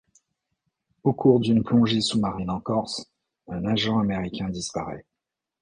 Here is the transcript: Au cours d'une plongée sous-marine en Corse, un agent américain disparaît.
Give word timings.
Au 1.03 1.13
cours 1.13 1.39
d'une 1.39 1.63
plongée 1.63 2.01
sous-marine 2.01 2.49
en 2.49 2.59
Corse, 2.59 3.05
un 3.47 3.65
agent 3.65 3.99
américain 3.99 4.49
disparaît. 4.49 5.05